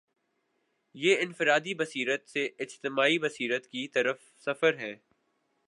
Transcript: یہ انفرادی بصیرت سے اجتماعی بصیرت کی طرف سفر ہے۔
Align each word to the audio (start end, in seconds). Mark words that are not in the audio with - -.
یہ 0.95 1.15
انفرادی 1.19 1.73
بصیرت 1.73 2.29
سے 2.29 2.49
اجتماعی 2.59 3.19
بصیرت 3.19 3.67
کی 3.67 3.87
طرف 3.87 4.17
سفر 4.37 4.77
ہے۔ 4.79 4.95